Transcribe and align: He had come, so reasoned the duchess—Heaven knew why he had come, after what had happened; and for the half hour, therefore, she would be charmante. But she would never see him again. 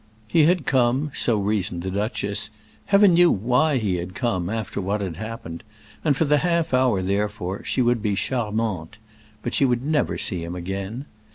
He 0.27 0.45
had 0.45 0.65
come, 0.65 1.11
so 1.13 1.37
reasoned 1.37 1.83
the 1.83 1.91
duchess—Heaven 1.91 3.13
knew 3.13 3.29
why 3.31 3.77
he 3.77 3.97
had 3.97 4.15
come, 4.15 4.49
after 4.49 4.81
what 4.81 4.99
had 4.99 5.17
happened; 5.17 5.61
and 6.03 6.17
for 6.17 6.25
the 6.25 6.39
half 6.39 6.73
hour, 6.73 7.03
therefore, 7.03 7.63
she 7.63 7.83
would 7.83 8.01
be 8.01 8.15
charmante. 8.15 8.97
But 9.43 9.53
she 9.53 9.63
would 9.63 9.85
never 9.85 10.17
see 10.17 10.43
him 10.43 10.55
again. 10.55 11.05